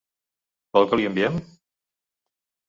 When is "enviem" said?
1.09-1.37